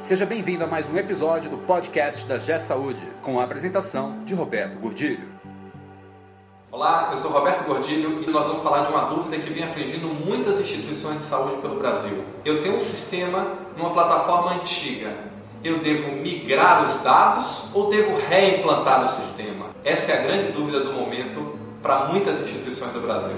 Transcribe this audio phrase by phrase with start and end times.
[0.00, 4.34] Seja bem-vindo a mais um episódio do podcast da G Saúde, com a apresentação de
[4.34, 5.32] Roberto Gordilho.
[6.70, 10.08] Olá, eu sou Roberto Gordilho e nós vamos falar de uma dúvida que vem afligindo
[10.08, 12.24] muitas instituições de saúde pelo Brasil.
[12.44, 13.46] Eu tenho um sistema
[13.76, 15.14] numa plataforma antiga.
[15.62, 19.66] Eu devo migrar os dados ou devo reimplantar o sistema?
[19.84, 23.36] Essa é a grande dúvida do momento para muitas instituições do Brasil.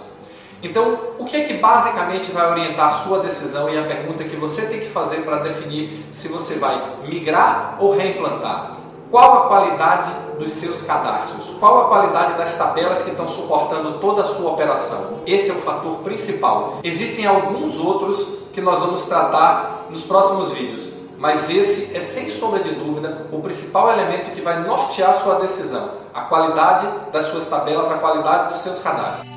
[0.63, 4.35] Então, o que é que basicamente vai orientar a sua decisão e a pergunta que
[4.35, 8.86] você tem que fazer para definir se você vai migrar ou reimplantar?
[9.09, 11.45] Qual a qualidade dos seus cadastros?
[11.61, 15.21] Qual a qualidade das tabelas que estão suportando toda a sua operação?
[15.25, 16.79] Esse é o fator principal.
[16.83, 22.59] Existem alguns outros que nós vamos tratar nos próximos vídeos, mas esse é sem sombra
[22.59, 27.89] de dúvida o principal elemento que vai nortear sua decisão: a qualidade das suas tabelas,
[27.89, 29.36] a qualidade dos seus cadastros.